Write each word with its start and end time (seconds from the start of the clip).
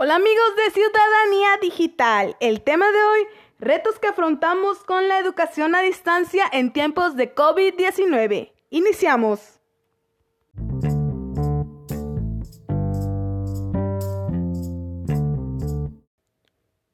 Hola 0.00 0.14
amigos 0.14 0.54
de 0.54 0.70
Ciudadanía 0.70 1.56
Digital. 1.60 2.36
El 2.38 2.62
tema 2.62 2.88
de 2.88 3.02
hoy, 3.02 3.26
retos 3.58 3.98
que 3.98 4.06
afrontamos 4.06 4.84
con 4.84 5.08
la 5.08 5.18
educación 5.18 5.74
a 5.74 5.80
distancia 5.80 6.44
en 6.52 6.72
tiempos 6.72 7.16
de 7.16 7.34
COVID-19. 7.34 8.52
Iniciamos. 8.70 9.58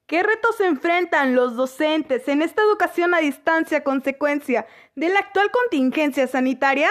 ¿Qué 0.07 0.23
retos 0.23 0.61
enfrentan 0.61 1.35
los 1.35 1.57
docentes 1.57 2.27
en 2.29 2.41
esta 2.41 2.63
educación 2.63 3.13
a 3.13 3.19
distancia 3.19 3.79
a 3.79 3.85
consecuencia 3.85 4.67
de 4.95 5.11
la 5.11 5.19
actual 5.19 5.51
contingencia 5.51 6.27
sanitaria? 6.27 6.89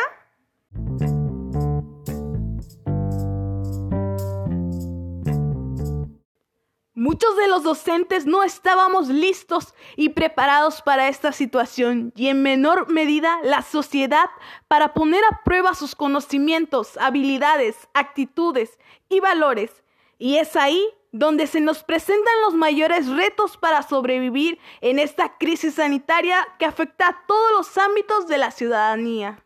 Muchos 7.04 7.36
de 7.36 7.50
los 7.50 7.64
docentes 7.64 8.26
no 8.26 8.44
estábamos 8.44 9.10
listos 9.10 9.76
y 9.98 10.08
preparados 10.08 10.82
para 10.82 11.10
esta 11.10 11.34
situación 11.34 12.14
y 12.16 12.30
en 12.30 12.42
menor 12.42 12.90
medida 12.90 13.40
la 13.44 13.62
sociedad 13.62 14.30
para 14.70 14.94
poner 14.94 15.22
a 15.30 15.44
prueba 15.44 15.76
sus 15.76 15.96
conocimientos, 15.96 16.96
habilidades, 16.96 17.90
actitudes 17.94 18.80
y 19.10 19.20
valores. 19.20 19.84
Y 20.18 20.38
es 20.38 20.56
ahí 20.56 20.82
donde 21.12 21.48
se 21.48 21.60
nos 21.60 21.84
presentan 21.84 22.42
los 22.46 22.54
mayores 22.54 23.10
retos 23.10 23.58
para 23.58 23.84
sobrevivir 23.84 24.58
en 24.80 24.98
esta 24.98 25.38
crisis 25.38 25.74
sanitaria 25.74 26.48
que 26.58 26.66
afecta 26.66 27.10
a 27.10 27.26
todos 27.28 27.52
los 27.52 27.78
ámbitos 27.78 28.28
de 28.28 28.38
la 28.38 28.52
ciudadanía. 28.52 29.44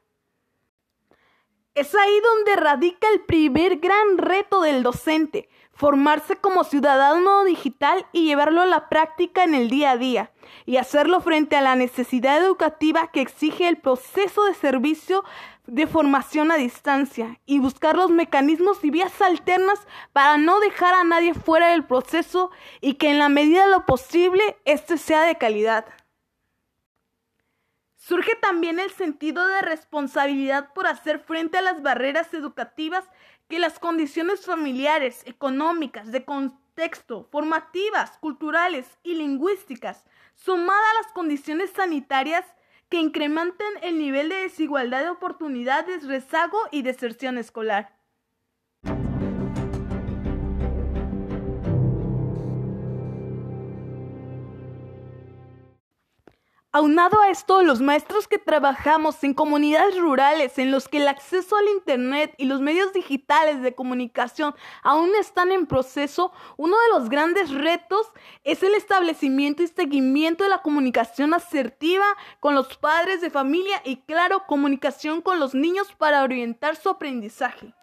Es 1.77 1.93
ahí 1.93 2.19
donde 2.21 2.55
radica 2.55 3.07
el 3.13 3.21
primer 3.21 3.77
gran 3.77 4.17
reto 4.17 4.61
del 4.61 4.81
docente, 4.81 5.47
formarse 5.73 6.35
como 6.35 6.63
ciudadano 6.63 7.43
digital 7.43 8.03
y 8.11 8.25
llevarlo 8.25 8.61
a 8.61 8.65
la 8.65 8.89
práctica 8.89 9.43
en 9.43 9.53
el 9.53 9.69
día 9.69 9.91
a 9.91 9.97
día, 9.97 10.31
y 10.65 10.77
hacerlo 10.77 11.21
frente 11.21 11.55
a 11.55 11.61
la 11.61 11.75
necesidad 11.75 12.43
educativa 12.43 13.11
que 13.11 13.21
exige 13.21 13.67
el 13.67 13.77
proceso 13.77 14.45
de 14.45 14.55
servicio 14.55 15.23
de 15.67 15.85
formación 15.85 16.49
a 16.49 16.57
distancia, 16.57 17.39
y 17.45 17.59
buscar 17.59 17.95
los 17.95 18.09
mecanismos 18.09 18.83
y 18.83 18.89
vías 18.89 19.21
alternas 19.21 19.79
para 20.13 20.37
no 20.37 20.59
dejar 20.59 20.95
a 20.95 21.03
nadie 21.03 21.35
fuera 21.35 21.67
del 21.67 21.85
proceso 21.85 22.49
y 22.81 22.95
que 22.95 23.11
en 23.11 23.19
la 23.19 23.29
medida 23.29 23.65
de 23.65 23.71
lo 23.71 23.85
posible 23.85 24.57
éste 24.65 24.97
sea 24.97 25.21
de 25.21 25.35
calidad. 25.35 25.85
Surge 28.07 28.35
también 28.35 28.79
el 28.79 28.89
sentido 28.89 29.45
de 29.45 29.61
responsabilidad 29.61 30.71
por 30.71 30.87
hacer 30.87 31.19
frente 31.19 31.57
a 31.57 31.61
las 31.61 31.81
barreras 31.81 32.33
educativas 32.33 33.03
que 33.49 33.59
las 33.59 33.79
condiciones 33.79 34.45
familiares, 34.45 35.23
económicas, 35.25 36.09
de 36.13 36.23
contexto, 36.23 37.27
formativas, 37.33 38.17
culturales 38.19 38.87
y 39.03 39.15
lingüísticas, 39.15 40.05
sumadas 40.35 40.81
a 40.89 41.03
las 41.03 41.11
condiciones 41.11 41.71
sanitarias 41.71 42.45
que 42.87 43.01
incrementen 43.01 43.67
el 43.81 43.97
nivel 43.97 44.29
de 44.29 44.35
desigualdad 44.35 45.03
de 45.03 45.09
oportunidades, 45.09 46.07
rezago 46.07 46.59
y 46.71 46.83
deserción 46.83 47.37
escolar. 47.37 47.96
Aunado 56.77 57.19
a 57.19 57.31
esto, 57.31 57.63
los 57.63 57.81
maestros 57.81 58.27
que 58.27 58.37
trabajamos 58.37 59.23
en 59.23 59.33
comunidades 59.33 59.97
rurales 59.97 60.59
en 60.59 60.69
los 60.69 60.87
que 60.87 60.97
el 60.97 61.07
acceso 61.07 61.55
al 61.55 61.67
Internet 61.69 62.35
y 62.37 62.45
los 62.45 62.61
medios 62.61 62.93
digitales 62.93 63.63
de 63.63 63.73
comunicación 63.73 64.53
aún 64.83 65.09
están 65.19 65.51
en 65.51 65.65
proceso, 65.65 66.31
uno 66.55 66.75
de 66.75 66.99
los 66.99 67.09
grandes 67.09 67.49
retos 67.49 68.11
es 68.43 68.61
el 68.61 68.75
establecimiento 68.75 69.63
y 69.63 69.67
seguimiento 69.69 70.43
de 70.43 70.51
la 70.51 70.61
comunicación 70.61 71.33
asertiva 71.33 72.05
con 72.39 72.53
los 72.53 72.77
padres 72.77 73.21
de 73.21 73.31
familia 73.31 73.81
y, 73.83 74.03
claro, 74.03 74.43
comunicación 74.45 75.23
con 75.23 75.39
los 75.39 75.55
niños 75.55 75.95
para 75.97 76.21
orientar 76.21 76.75
su 76.75 76.89
aprendizaje. 76.89 77.73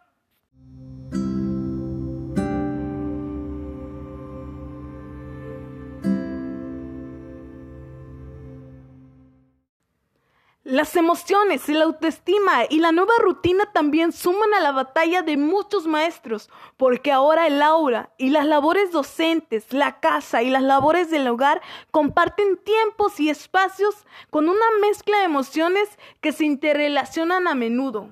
Las 10.65 10.97
emociones, 10.97 11.69
la 11.69 11.85
autoestima 11.85 12.63
y 12.71 12.81
la 12.81 12.91
nueva 12.91 13.13
rutina 13.21 13.71
también 13.75 14.13
suman 14.13 14.55
a 14.55 14.61
la 14.61 14.73
batalla 14.73 15.21
de 15.21 15.37
muchos 15.37 15.87
maestros, 15.87 16.49
porque 16.79 17.13
ahora 17.13 17.47
el 17.47 17.61
aula 17.61 18.15
y 18.17 18.31
las 18.31 18.47
labores 18.47 18.91
docentes, 18.91 19.75
la 19.75 20.01
casa 20.01 20.43
y 20.43 20.49
las 20.49 20.63
labores 20.63 21.11
del 21.11 21.29
hogar 21.29 21.61
comparten 21.91 22.57
tiempos 22.57 23.21
y 23.21 23.29
espacios 23.29 24.07
con 24.31 24.49
una 24.49 24.65
mezcla 24.81 25.19
de 25.19 25.25
emociones 25.25 25.87
que 26.23 26.33
se 26.33 26.47
interrelacionan 26.47 27.47
a 27.47 27.55
menudo. 27.55 28.09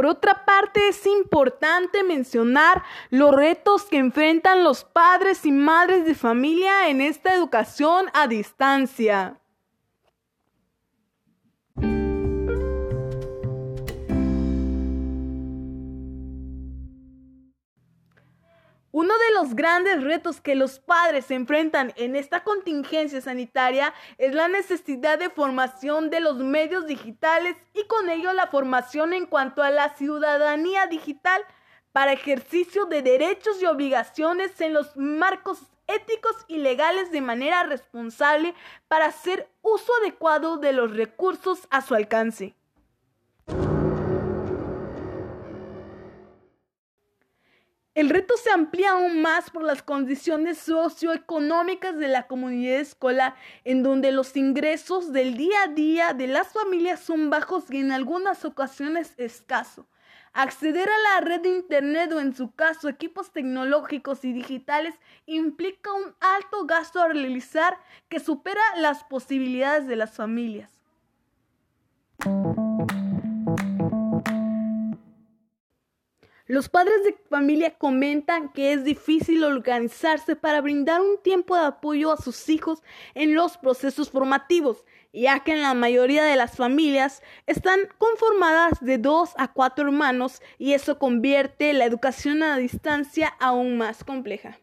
Por 0.00 0.06
otra 0.06 0.46
parte, 0.46 0.88
es 0.88 1.04
importante 1.04 2.02
mencionar 2.02 2.82
los 3.10 3.34
retos 3.34 3.84
que 3.84 3.98
enfrentan 3.98 4.64
los 4.64 4.82
padres 4.82 5.44
y 5.44 5.52
madres 5.52 6.06
de 6.06 6.14
familia 6.14 6.88
en 6.88 7.02
esta 7.02 7.34
educación 7.34 8.06
a 8.14 8.26
distancia. 8.26 9.42
Uno 18.92 19.14
de 19.16 19.34
los 19.34 19.54
grandes 19.54 20.02
retos 20.02 20.40
que 20.40 20.56
los 20.56 20.80
padres 20.80 21.30
enfrentan 21.30 21.92
en 21.94 22.16
esta 22.16 22.42
contingencia 22.42 23.20
sanitaria 23.20 23.94
es 24.18 24.34
la 24.34 24.48
necesidad 24.48 25.16
de 25.16 25.30
formación 25.30 26.10
de 26.10 26.18
los 26.18 26.38
medios 26.38 26.88
digitales 26.88 27.56
y 27.72 27.84
con 27.84 28.10
ello 28.10 28.32
la 28.32 28.48
formación 28.48 29.12
en 29.12 29.26
cuanto 29.26 29.62
a 29.62 29.70
la 29.70 29.94
ciudadanía 29.94 30.88
digital 30.88 31.40
para 31.92 32.12
ejercicio 32.12 32.86
de 32.86 33.02
derechos 33.02 33.62
y 33.62 33.66
obligaciones 33.66 34.60
en 34.60 34.74
los 34.74 34.96
marcos 34.96 35.60
éticos 35.86 36.34
y 36.48 36.58
legales 36.58 37.12
de 37.12 37.20
manera 37.20 37.62
responsable 37.62 38.54
para 38.88 39.06
hacer 39.06 39.48
uso 39.62 39.92
adecuado 40.02 40.56
de 40.56 40.72
los 40.72 40.96
recursos 40.96 41.68
a 41.70 41.80
su 41.80 41.94
alcance. 41.94 42.56
El 48.00 48.08
reto 48.08 48.34
se 48.38 48.50
amplía 48.50 48.92
aún 48.92 49.20
más 49.20 49.50
por 49.50 49.62
las 49.62 49.82
condiciones 49.82 50.56
socioeconómicas 50.56 51.98
de 51.98 52.08
la 52.08 52.26
comunidad 52.26 52.80
escolar, 52.80 53.34
en 53.62 53.82
donde 53.82 54.10
los 54.10 54.38
ingresos 54.38 55.12
del 55.12 55.36
día 55.36 55.64
a 55.64 55.68
día 55.68 56.14
de 56.14 56.26
las 56.26 56.48
familias 56.50 57.00
son 57.00 57.28
bajos 57.28 57.64
y 57.70 57.76
en 57.76 57.92
algunas 57.92 58.46
ocasiones 58.46 59.12
escasos. 59.18 59.84
Acceder 60.32 60.88
a 60.88 61.20
la 61.20 61.26
red 61.26 61.42
de 61.42 61.50
Internet 61.50 62.10
o 62.12 62.20
en 62.20 62.34
su 62.34 62.54
caso 62.54 62.88
equipos 62.88 63.32
tecnológicos 63.32 64.24
y 64.24 64.32
digitales 64.32 64.94
implica 65.26 65.92
un 65.92 66.14
alto 66.20 66.64
gasto 66.64 67.02
a 67.02 67.08
realizar 67.08 67.76
que 68.08 68.18
supera 68.18 68.62
las 68.78 69.04
posibilidades 69.04 69.86
de 69.86 69.96
las 69.96 70.12
familias. 70.16 70.72
Los 76.50 76.68
padres 76.68 77.04
de 77.04 77.16
familia 77.28 77.78
comentan 77.78 78.48
que 78.48 78.72
es 78.72 78.82
difícil 78.82 79.44
organizarse 79.44 80.34
para 80.34 80.60
brindar 80.60 81.00
un 81.00 81.22
tiempo 81.22 81.54
de 81.54 81.64
apoyo 81.64 82.10
a 82.10 82.16
sus 82.16 82.48
hijos 82.48 82.82
en 83.14 83.36
los 83.36 83.56
procesos 83.56 84.10
formativos, 84.10 84.84
ya 85.12 85.44
que 85.44 85.52
en 85.52 85.62
la 85.62 85.74
mayoría 85.74 86.24
de 86.24 86.34
las 86.34 86.56
familias 86.56 87.22
están 87.46 87.78
conformadas 87.98 88.80
de 88.80 88.98
dos 88.98 89.30
a 89.36 89.52
cuatro 89.52 89.84
hermanos 89.84 90.42
y 90.58 90.72
eso 90.72 90.98
convierte 90.98 91.72
la 91.72 91.84
educación 91.84 92.42
a 92.42 92.58
distancia 92.58 93.28
aún 93.38 93.78
más 93.78 94.02
compleja. 94.02 94.58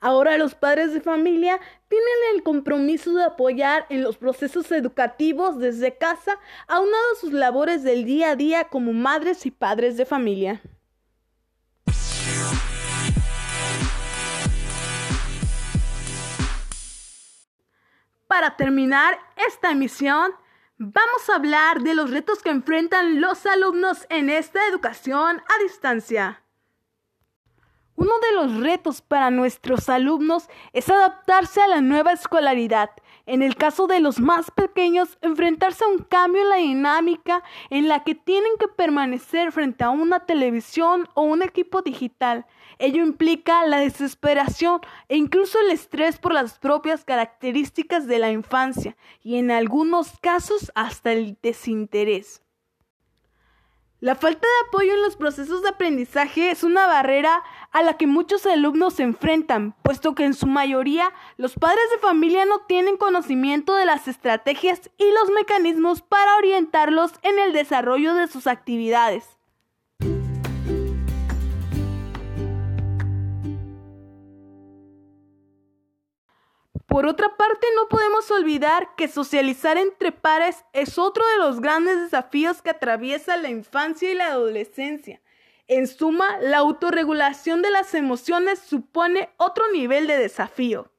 Ahora 0.00 0.36
los 0.36 0.54
padres 0.54 0.92
de 0.92 1.00
familia 1.00 1.58
tienen 1.88 2.06
el 2.34 2.42
compromiso 2.42 3.14
de 3.14 3.24
apoyar 3.24 3.86
en 3.88 4.02
los 4.02 4.16
procesos 4.16 4.70
educativos 4.72 5.58
desde 5.58 5.96
casa, 5.96 6.38
aunado 6.66 7.12
a 7.12 7.20
sus 7.20 7.32
labores 7.32 7.82
del 7.82 8.04
día 8.04 8.30
a 8.30 8.36
día 8.36 8.64
como 8.64 8.92
madres 8.92 9.46
y 9.46 9.50
padres 9.50 9.96
de 9.96 10.06
familia. 10.06 10.60
Para 18.26 18.56
terminar 18.56 19.18
esta 19.48 19.70
emisión, 19.70 20.32
vamos 20.78 21.30
a 21.30 21.36
hablar 21.36 21.80
de 21.80 21.94
los 21.94 22.10
retos 22.10 22.42
que 22.42 22.50
enfrentan 22.50 23.20
los 23.20 23.46
alumnos 23.46 24.06
en 24.10 24.30
esta 24.30 24.66
educación 24.68 25.38
a 25.48 25.62
distancia. 25.62 26.42
Uno 27.96 28.12
de 28.20 28.34
los 28.34 28.60
retos 28.60 29.00
para 29.00 29.30
nuestros 29.30 29.88
alumnos 29.88 30.50
es 30.74 30.90
adaptarse 30.90 31.62
a 31.62 31.66
la 31.66 31.80
nueva 31.80 32.12
escolaridad, 32.12 32.90
En 33.24 33.42
el 33.42 33.56
caso 33.56 33.86
de 33.88 33.98
los 33.98 34.20
más 34.20 34.52
pequeños, 34.52 35.18
enfrentarse 35.20 35.82
a 35.82 35.88
un 35.88 35.98
cambio 35.98 36.42
en 36.42 36.48
la 36.48 36.56
dinámica 36.56 37.42
en 37.70 37.88
la 37.88 38.04
que 38.04 38.14
tienen 38.14 38.52
que 38.60 38.68
permanecer 38.68 39.50
frente 39.50 39.82
a 39.82 39.90
una 39.90 40.20
televisión 40.20 41.08
o 41.14 41.22
un 41.22 41.42
equipo 41.42 41.82
digital. 41.82 42.46
Ello 42.78 43.02
implica 43.02 43.66
la 43.66 43.78
desesperación 43.78 44.80
e 45.08 45.16
incluso 45.16 45.58
el 45.58 45.70
estrés 45.70 46.18
por 46.18 46.34
las 46.34 46.58
propias 46.58 47.04
características 47.04 48.06
de 48.06 48.18
la 48.18 48.30
infancia 48.30 48.96
y 49.22 49.38
en 49.38 49.50
algunos 49.50 50.18
casos 50.20 50.70
hasta 50.74 51.12
el 51.12 51.36
desinterés. 51.42 52.45
La 54.06 54.14
falta 54.14 54.46
de 54.46 54.68
apoyo 54.68 54.94
en 54.94 55.02
los 55.02 55.16
procesos 55.16 55.62
de 55.62 55.70
aprendizaje 55.70 56.52
es 56.52 56.62
una 56.62 56.86
barrera 56.86 57.42
a 57.72 57.82
la 57.82 57.96
que 57.96 58.06
muchos 58.06 58.46
alumnos 58.46 58.94
se 58.94 59.02
enfrentan, 59.02 59.74
puesto 59.82 60.14
que 60.14 60.24
en 60.24 60.34
su 60.34 60.46
mayoría 60.46 61.12
los 61.38 61.54
padres 61.54 61.82
de 61.90 61.98
familia 61.98 62.44
no 62.44 62.60
tienen 62.68 62.98
conocimiento 62.98 63.74
de 63.74 63.84
las 63.84 64.06
estrategias 64.06 64.92
y 64.96 65.10
los 65.10 65.30
mecanismos 65.34 66.02
para 66.02 66.36
orientarlos 66.36 67.14
en 67.22 67.40
el 67.40 67.52
desarrollo 67.52 68.14
de 68.14 68.28
sus 68.28 68.46
actividades. 68.46 69.35
Por 76.86 77.06
otra 77.06 77.36
parte, 77.36 77.66
no 77.74 77.88
podemos 77.88 78.30
olvidar 78.30 78.94
que 78.96 79.08
socializar 79.08 79.76
entre 79.76 80.12
pares 80.12 80.64
es 80.72 80.98
otro 80.98 81.26
de 81.26 81.38
los 81.38 81.60
grandes 81.60 82.00
desafíos 82.00 82.62
que 82.62 82.70
atraviesa 82.70 83.36
la 83.36 83.50
infancia 83.50 84.10
y 84.10 84.14
la 84.14 84.28
adolescencia. 84.28 85.20
En 85.66 85.88
suma, 85.88 86.38
la 86.38 86.58
autorregulación 86.58 87.60
de 87.60 87.70
las 87.70 87.92
emociones 87.94 88.60
supone 88.60 89.30
otro 89.36 89.64
nivel 89.72 90.06
de 90.06 90.16
desafío. 90.16 90.92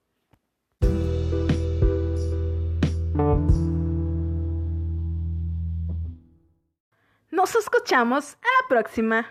Nos 7.32 7.56
escuchamos 7.56 8.34
a 8.34 8.48
la 8.62 8.68
próxima. 8.68 9.26